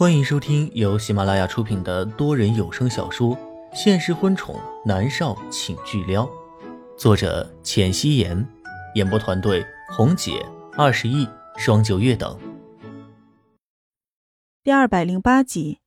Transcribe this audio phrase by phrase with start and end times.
[0.00, 3.36] 欢迎收听由喜马拉雅出品的多人有声小说
[3.74, 6.24] 《现实婚宠男少请巨撩》，
[6.96, 8.48] 作者：浅汐颜，
[8.94, 10.42] 演播团队：红姐、
[10.74, 11.28] 二十亿、
[11.58, 12.40] 双九月等。
[14.64, 15.80] 第二百零八集，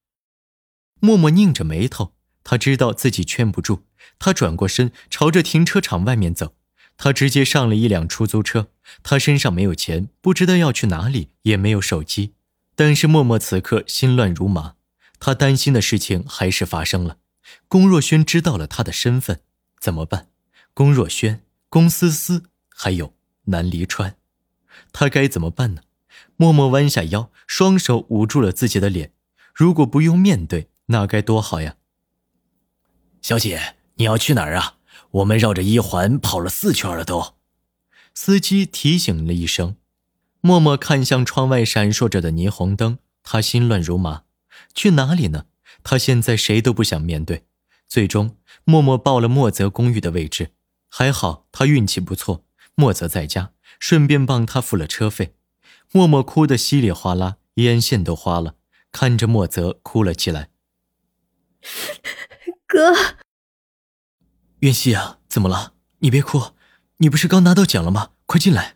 [0.99, 3.79] 默默拧着眉头，他知道自己劝不住，
[4.19, 6.53] 他转过身，朝着停车场外面走。
[6.97, 8.67] 他直接上了一辆出租车，
[9.01, 12.35] 他身上没有钱，不知道要去哪里，也没有手机。
[12.75, 14.75] 但是默默此刻心乱如麻，
[15.19, 17.17] 他担心的事情还是发生了。
[17.67, 19.41] 龚若轩知道了他的身份，
[19.79, 20.29] 怎么办？
[20.73, 23.13] 龚若轩、龚思思，还有
[23.45, 24.15] 南离川，
[24.91, 25.81] 他该怎么办呢？
[26.35, 29.13] 默默弯下腰，双手捂住了自己的脸。
[29.53, 31.75] 如果不用面对，那该多好呀！
[33.21, 34.77] 小姐，你要去哪儿啊？
[35.11, 37.35] 我们绕着一环跑了四圈了都。
[38.15, 39.75] 司机提醒了一声。
[40.45, 44.23] 默默看向窗外闪烁着的霓虹灯，他心乱如麻。
[44.73, 45.45] 去哪里呢？
[45.83, 47.45] 他现在谁都不想面对。
[47.87, 50.51] 最终，默默报了莫泽公寓的位置。
[50.89, 52.43] 还好他运气不错，
[52.75, 55.33] 莫泽在家，顺便帮他付了车费。
[55.93, 58.55] 默默哭得稀里哗啦，眼线都花了，
[58.91, 60.49] 看着莫泽哭了起来。
[62.67, 62.93] 哥，
[64.59, 65.71] 袁熙啊，怎么了？
[65.99, 66.51] 你别哭，
[66.97, 68.09] 你不是刚拿到奖了吗？
[68.25, 68.75] 快进来。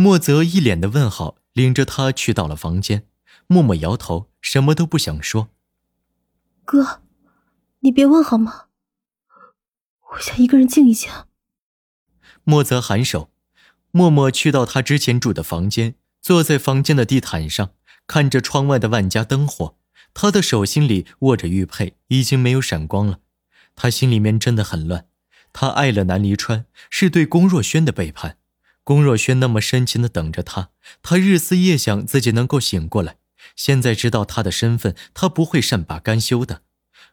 [0.00, 3.08] 莫泽一脸的问号，领着他去到了房间。
[3.48, 5.48] 默默摇头，什么都不想说。
[6.64, 7.02] 哥，
[7.80, 8.66] 你别问好吗？
[10.12, 11.10] 我想一个人静一静。
[12.44, 13.32] 莫泽颔首。
[13.90, 17.72] 默默去到他之前住的房间，坐在房间的地毯上，
[18.06, 19.76] 看着窗外的万家灯火。
[20.14, 23.18] 他的手心里握着玉佩，已经没有闪光了。
[23.74, 25.08] 他心里面真的很乱。
[25.52, 28.38] 他爱了南离川，是对龚若轩的背叛。
[28.88, 30.70] 龚若轩那么深情的等着他，
[31.02, 33.18] 他日思夜想自己能够醒过来。
[33.54, 36.62] 现在知道他的身份，他不会善罢甘休的。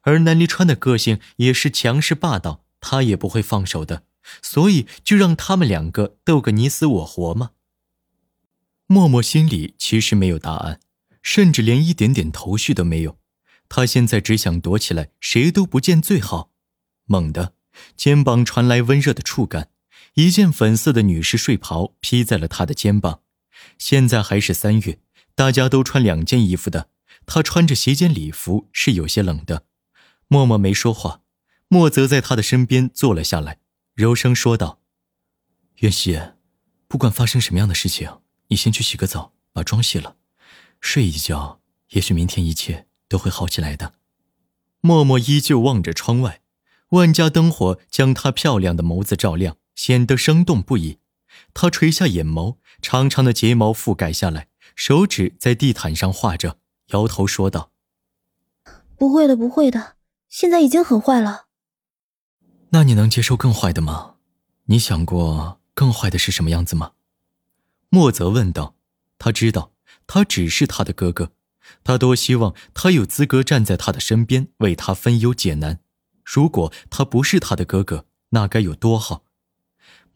[0.04, 4.04] 而南离川的个性也是强势霸道，他也不会放手的。
[4.42, 7.52] 所以就让他们两个斗个你死我活吗？
[8.88, 10.80] 默默心里其实没有答案，
[11.22, 13.18] 甚至连一点点头绪都没有。
[13.68, 16.52] 他现在只想躲起来，谁都不见最好。
[17.04, 17.52] 猛地，
[17.98, 19.68] 肩膀传来温热的触感。
[20.16, 23.22] 一件粉色的女士睡袍披在了他的肩膀。
[23.78, 25.00] 现在还是三月，
[25.34, 26.90] 大家都穿两件衣服的。
[27.26, 29.66] 他穿着斜肩礼服是有些冷的。
[30.28, 31.22] 默默没说话，
[31.68, 33.60] 莫泽在他的身边坐了下来，
[33.94, 34.80] 柔声说道
[35.80, 36.20] ：“袁熙，
[36.88, 40.16] 不管发生什么样的事情，你先去洗个澡，把妆卸了，
[40.80, 43.94] 睡一觉，也许明天一切都会好起来的。”
[44.80, 46.42] 默默依旧望着窗外，
[46.90, 49.58] 万家灯火将她漂亮的眸子照亮。
[49.76, 51.00] 显得生动不已。
[51.54, 57.72] 他垂下眼眸，长长的睫毛覆盖下来，手指在地毯上画着，摇头说道
[58.98, 59.96] ：“不会的，不会的，
[60.30, 61.46] 现在已经很坏了。”
[62.70, 64.16] 那你能接受更坏的吗？
[64.66, 66.94] 你想过更坏的是什么样子吗？
[67.90, 68.76] 莫泽问道。
[69.18, 69.72] 他知道，
[70.08, 71.32] 他只是他的哥哥，
[71.84, 75.80] 他多希望他有资格站在他的身边，为他分忧解难。
[76.24, 79.24] 如果他不是他的哥哥，那该有多好！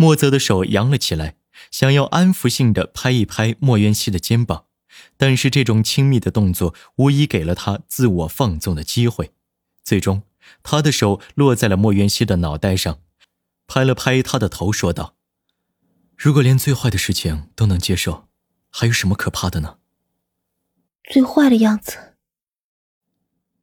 [0.01, 1.35] 莫泽的手扬了起来，
[1.71, 4.63] 想要安抚性的拍一拍莫渊熙的肩膀，
[5.17, 9.33] 但是这种亲密的动作无疑给了他自我放纵的机会。
[9.83, 10.23] 最终，
[10.63, 13.01] 他的手落在了莫渊熙的脑袋上，
[13.67, 15.17] 拍了拍他的头，说道
[16.15, 18.29] ：“如果连最坏的事情都能接受，
[18.69, 19.79] 还有什么可怕的呢？”
[21.11, 22.15] 最坏的样子。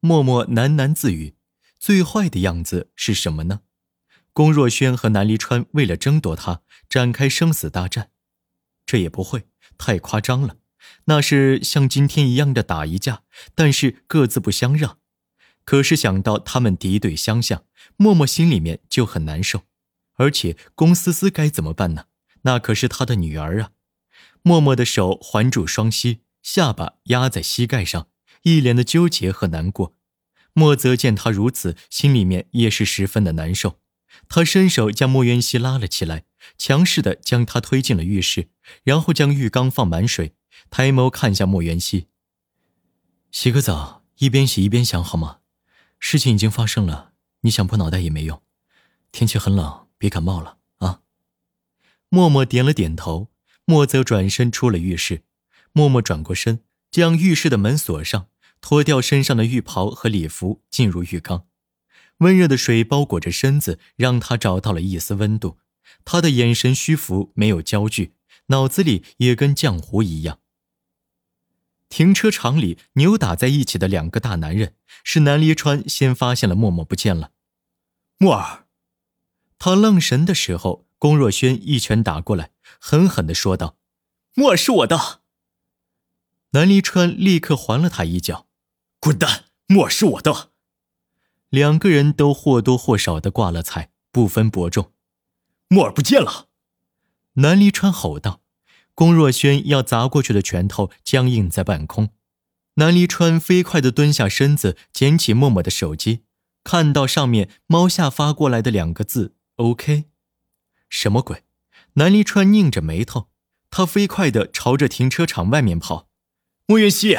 [0.00, 1.34] 默默喃喃自语
[1.80, 3.60] ：“最坏的样子是什么呢？”
[4.36, 6.60] 龚若轩和南离川为了争夺他
[6.90, 8.10] 展开生死大战，
[8.84, 9.46] 这也不会
[9.78, 10.56] 太夸张了。
[11.06, 13.22] 那是像今天一样的打一架，
[13.54, 14.98] 但是各自不相让。
[15.64, 17.64] 可是想到他们敌对相向，
[17.96, 19.62] 默默心里面就很难受。
[20.16, 22.04] 而且龚思思该怎么办呢？
[22.42, 23.70] 那可是他的女儿啊！
[24.42, 28.08] 默默的手环住双膝，下巴压在膝盖上，
[28.42, 29.94] 一脸的纠结和难过。
[30.52, 33.80] 莫泽见他如此，心里面也是十分的难受。
[34.28, 36.24] 他伸手将莫渊熙拉了起来，
[36.58, 38.48] 强势的将他推进了浴室，
[38.82, 40.34] 然后将浴缸放满水，
[40.70, 42.08] 抬眸看向莫渊熙
[43.30, 45.38] ：“洗个澡，一边洗一边想好吗？
[45.98, 48.42] 事情已经发生了，你想破脑袋也没用。
[49.12, 51.00] 天气很冷，别感冒了啊。”
[52.08, 53.30] 默默点了点头，
[53.64, 55.24] 莫泽转身出了浴室。
[55.72, 56.60] 默默转过身，
[56.90, 58.28] 将浴室的门锁上，
[58.60, 61.46] 脱掉身上的浴袍和礼服，进入浴缸。
[62.18, 65.58] 温热的水包裹着身子，让他找到了一丝温度。
[66.04, 68.14] 他的眼神虚浮，没有焦距，
[68.46, 70.40] 脑子里也跟浆糊一样。
[71.88, 74.74] 停车场里扭打在一起的两个大男人，
[75.04, 77.30] 是南离川先发现了默默不见了。
[78.18, 78.66] 默儿，
[79.58, 83.76] 他愣神的时候，龚若轩一拳打过来，狠狠的说道
[84.34, 85.20] ：“默儿是我的。”
[86.52, 88.46] 南离川立刻还了他一脚
[88.98, 89.44] ：“滚蛋！
[89.66, 90.52] 默儿是我的。”
[91.50, 94.92] 两个人都或多或少的挂了彩，不分伯仲。
[95.68, 96.48] 默儿不见了！
[97.34, 98.40] 南离川吼道。
[98.94, 102.08] 龚若轩要砸过去的拳头僵硬在半空。
[102.76, 106.22] 南离川飞快地蹲下身子，捡起默默的手机，
[106.64, 110.04] 看到上面猫下发过来的两个字 “OK”，
[110.88, 111.42] 什么鬼？
[111.94, 113.28] 南离川拧着眉头，
[113.70, 116.08] 他飞快地朝着停车场外面跑。
[116.66, 117.18] 莫云熙，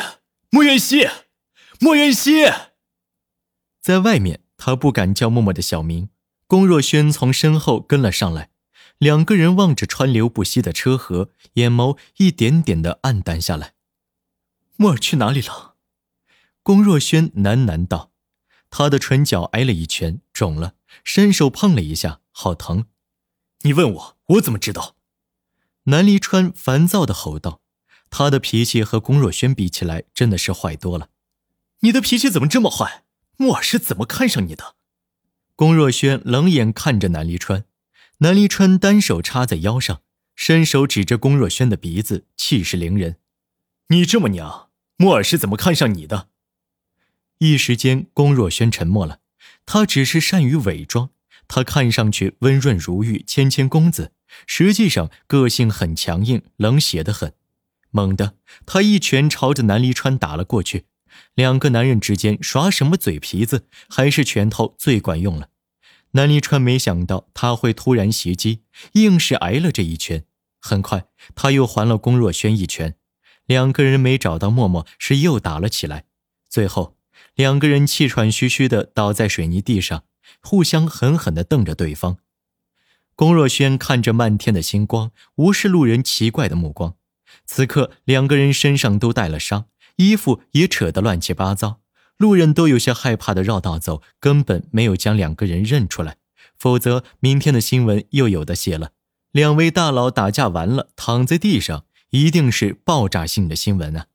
[0.49, 1.07] 莫云熙，
[1.79, 2.45] 莫云熙！
[3.87, 6.09] 在外面，他不敢叫默默的小名。
[6.45, 8.49] 龚若轩从身后跟了上来。
[8.97, 13.75] 两个人望着川流不息的车河，眼眸一点点的暗淡下来。
[14.75, 15.75] 莫尔去哪里了？
[16.63, 18.11] 龚若轩喃喃道。
[18.69, 20.73] 他的唇角挨了一拳，肿了，
[21.05, 22.87] 伸手碰了一下，好疼。
[23.61, 24.97] 你问我，我怎么知道？
[25.83, 27.61] 南离川烦躁的吼道。
[28.09, 31.07] 他的脾气和龚若轩比起来，真的是坏多了。
[31.79, 33.05] 你的脾气怎么这么坏？
[33.37, 34.75] 莫尔是怎么看上你的？
[35.55, 37.65] 龚若轩冷眼看着南离川。
[38.19, 40.01] 南离川单手插在腰上，
[40.35, 43.17] 伸手指着龚若轩的鼻子，气势凌人
[43.89, 46.29] ：“你这么娘，莫尔是怎么看上你的？”
[47.37, 49.19] 一时间，龚若轩沉默了。
[49.67, 51.11] 他只是善于伪装，
[51.47, 54.13] 他看上去温润如玉、谦谦公子，
[54.47, 57.33] 实际上个性很强硬、冷血的很。
[57.91, 58.35] 猛地，
[58.65, 60.85] 他一拳朝着南离川打了过去。
[61.35, 65.49] 两个男人之间耍什么嘴皮子，还是拳头最管用了。
[66.11, 68.61] 南离川没想到他会突然袭击，
[68.93, 70.23] 硬是挨了这一拳。
[70.59, 71.05] 很快，
[71.35, 72.95] 他又还了龚若轩一拳。
[73.45, 76.05] 两个人没找到默默，是又打了起来。
[76.49, 76.97] 最后，
[77.35, 80.03] 两个人气喘吁吁地倒在水泥地上，
[80.41, 82.17] 互相狠狠地瞪着对方。
[83.15, 86.95] 龚若轩看着漫天的星光，无视路人奇怪的目光。
[87.45, 89.65] 此刻，两个人身上都带了伤，
[89.97, 91.81] 衣服也扯得乱七八糟。
[92.17, 96.17] 路人都有些害怕的绕道走，根本没有将两个人认出来，
[96.57, 98.93] 否则明天的新闻又有的写了。
[99.31, 104.07] 两位大佬打架完了，躺在地上，一定是爆炸性的新闻啊！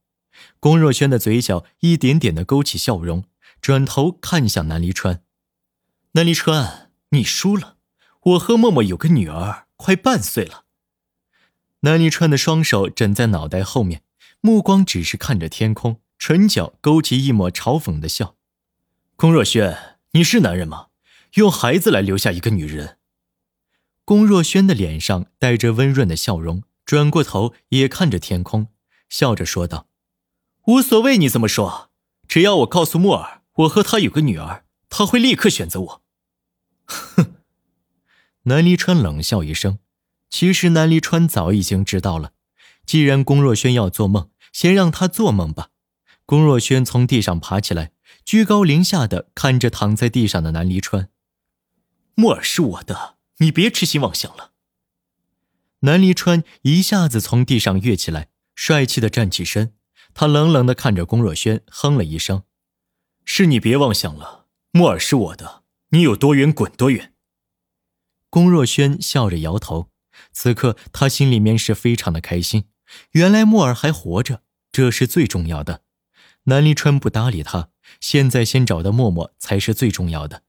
[0.59, 3.25] 龚若轩的嘴角一点点的勾起笑容，
[3.61, 5.23] 转头看向南离川
[6.13, 7.77] ：“南离川，你输了。
[8.23, 10.65] 我和默默有个女儿，快半岁了。”
[11.81, 14.03] 南离川的双手枕在脑袋后面，
[14.45, 16.01] 目光只是看着天空。
[16.19, 18.37] 唇角勾起一抹嘲讽的笑，
[19.17, 20.87] 龚若轩，你是男人吗？
[21.35, 22.99] 用孩子来留下一个女人？
[24.05, 28.69] 龚若轩的脸上带着温润的笑容，转过头也看着天空，
[29.09, 29.89] 笑着说道
[30.67, 31.91] ：“无所谓你怎么说，
[32.29, 36.03] 只要我告诉莫尔，我和他有个女儿，他会立刻选择我。”
[36.87, 37.35] 哼！
[38.45, 39.79] 南离川冷笑一声，
[40.31, 42.33] 其实南离川早已经知道了，
[42.87, 45.71] 既然龚若轩要做梦，先让他做梦吧。
[46.25, 47.93] 龚若轩从地上爬起来，
[48.25, 51.09] 居高临下的看着躺在地上的南离川。
[52.15, 54.53] 木尔是我的，你别痴心妄想了。
[55.81, 59.75] 南离川一下子从地上跃起来，帅气的站起身，
[60.15, 62.45] 他冷冷的看着龚若轩，哼了一声
[63.25, 67.15] ：“是你别妄想了，木尔是我的，你有多远滚多远。”
[68.31, 69.91] 龚若轩笑着摇头，
[70.33, 72.67] 此刻他心里面是非常的开心，
[73.11, 74.42] 原来木尔还活着，
[74.73, 75.83] 这是最重要的。
[76.45, 77.69] 南离川不搭理他，
[78.01, 80.43] 现在先找到默默才是最重要的。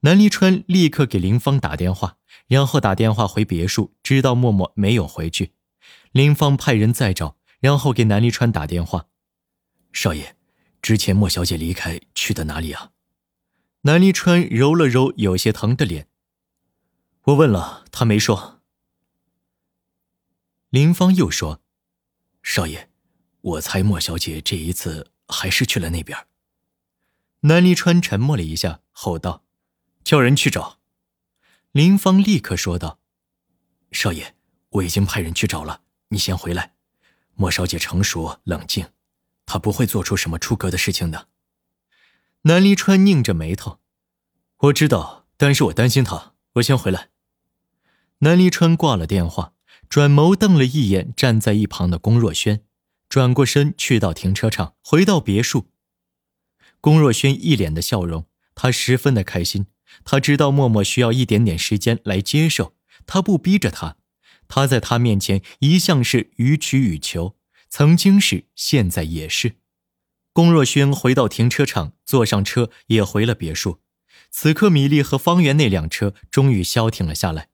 [0.00, 2.16] 南离川立刻给林芳打电话，
[2.48, 5.52] 然后打电话回别墅，知道默默没有回去。
[6.10, 9.06] 林芳派人再找，然后给南离川打电话
[9.92, 10.36] ：“少爷，
[10.80, 12.92] 之前莫小姐离开去的哪里啊？”
[13.82, 16.08] 南离川揉了揉有些疼的脸
[17.24, 18.62] ：“我问了，他没说。”
[20.70, 21.62] 林芳又说
[22.42, 22.90] ：“少爷，
[23.40, 26.26] 我猜莫小姐这一次……”还是去了那边。
[27.40, 29.44] 南离川沉默了一下，吼道
[30.02, 30.78] ：“叫人去找。”
[31.72, 32.98] 林芳立刻说道
[33.92, 34.34] ：“少爷，
[34.70, 36.72] 我已经派人去找了，你先回来。
[37.34, 38.88] 莫小姐成熟冷静，
[39.44, 41.28] 她不会做出什么出格的事情的。”
[42.48, 43.80] 南离川拧着眉头
[44.60, 47.10] ：“我知道，但是我担心她，我先回来。”
[48.20, 49.52] 南离川挂了电话，
[49.90, 52.64] 转眸瞪了一眼站在一旁的龚若轩。
[53.08, 55.68] 转过身去到停车场，回到别墅。
[56.80, 59.66] 龚若轩一脸的笑容，他十分的开心。
[60.04, 62.74] 他知道默默需要一点点时间来接受，
[63.06, 63.96] 他不逼着他。
[64.46, 67.36] 他在他面前一向是予取予求，
[67.68, 69.56] 曾经是，现在也是。
[70.32, 73.80] 龚若轩回到停车场，坐上车也回了别墅。
[74.30, 77.48] 此刻，米粒和方圆那辆车终于消停了下来。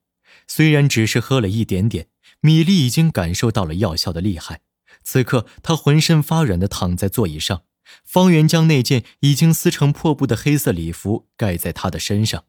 [0.47, 2.09] 虽然只是喝了一点点，
[2.41, 4.61] 米粒已经感受到了药效的厉害。
[5.05, 7.63] 此刻，他浑身发软的躺在座椅上。
[8.03, 12.45] 方圆将那件已经撕成破布的黑色礼服盖在他的身上。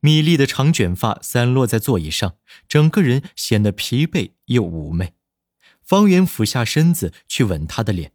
[0.00, 2.36] 米粒的长卷发散落在座椅上，
[2.68, 5.14] 整个人显得疲惫又妩媚。
[5.80, 8.12] 方圆俯下身子去吻她的脸：“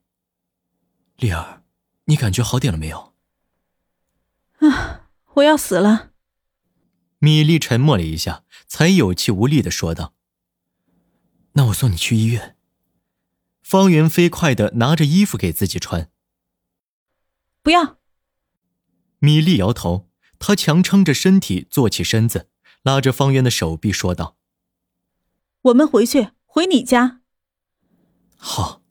[1.17, 1.63] 丽儿，
[2.05, 3.13] 你感觉好点了没有
[4.59, 6.11] ？”“啊，我要死了。”
[7.19, 10.13] 米粒沉默了一下，才有气无力的说道
[11.53, 12.57] ：“那我送你去医院。”
[13.71, 16.11] 方圆飞快的拿着衣服给自己穿。
[17.63, 17.99] “不要。”
[19.19, 20.09] 米粒摇头。
[20.39, 22.49] 她强撑着身体坐起身子，
[22.83, 24.35] 拉着方圆的手臂说道
[25.61, 27.21] ：“我们回去，回你家。”
[28.35, 28.81] 好。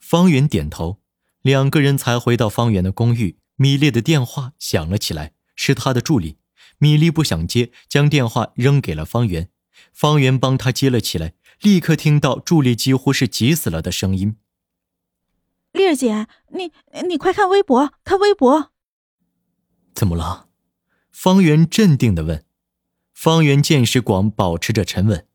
[0.00, 1.00] 方圆点头，
[1.42, 3.38] 两个人才回到方圆的公寓。
[3.54, 6.38] 米粒的电话响了起来，是他的助理。
[6.78, 9.50] 米粒不想接，将电话扔给了方圆。
[9.92, 14.36] 方圆帮他接了起来，立刻听到助理几乎是急死了的声音
[15.72, 16.72] ：“丽儿姐，你
[17.08, 18.72] 你快看微博，看微博。”
[19.94, 20.48] 怎么了？
[21.10, 22.44] 方圆镇定的问
[23.14, 25.26] ：“方圆见识广，保持着沉稳。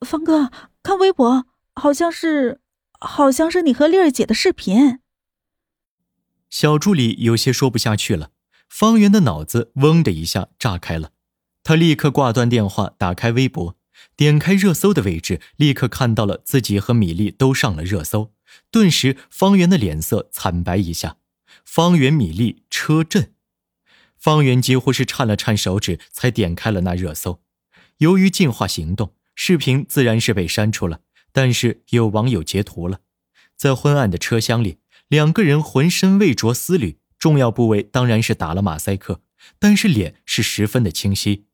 [0.00, 0.50] 方哥，
[0.82, 2.60] 看微博，好像是，
[2.98, 5.00] 好像是你和丽儿姐的视频。”
[6.48, 8.30] 小助理有些说不下去了。
[8.68, 11.10] 方圆的脑子嗡的一下炸开了，
[11.64, 13.76] 他立刻挂断电话，打开微博，
[14.16, 18.32] 点开热搜的位置，立刻看到了自己和米粒都上了热搜。
[18.70, 21.18] 顿时，方圆的脸色惨白一下。
[21.64, 23.32] 方圆、米粒车震。
[24.18, 27.42] 方圆几乎是颤了颤手指，才点开了那热搜。
[27.98, 31.00] 由于进化行动，视频自然是被删除了，
[31.32, 33.00] 但是有网友截图了。
[33.56, 34.78] 在昏暗的车厢里，
[35.08, 39.22] 两个人浑身未着丝缕，重要部位当然是打了马赛克，
[39.58, 41.46] 但是脸是十分的清晰。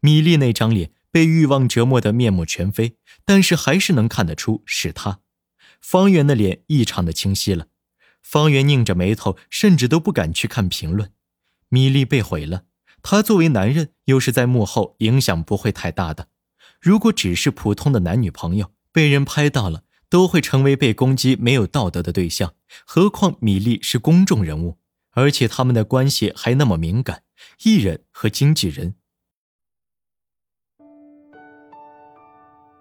[0.00, 2.94] 米粒那张脸被欲望折磨得面目全非，
[3.24, 5.18] 但是还是能看得出是他。
[5.80, 7.66] 方圆的脸异常的清晰了。
[8.22, 11.10] 方圆拧着眉头，甚至都不敢去看评论。
[11.70, 12.66] 米粒被毁了，
[13.02, 16.28] 他作为男人，又是在幕后，影响不会太大的。
[16.80, 22.54] 如果只是普通的男女朋友，被人拍到了，都会成为被攻击没有道德的对象。
[22.86, 24.78] 何况米粒是公众人物，
[25.10, 27.24] 而且他们的关系还那么敏感，
[27.64, 28.94] 艺人和经纪人。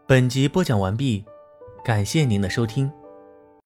[0.08, 1.26] 本集播讲完毕，
[1.84, 2.90] 感谢您的收听。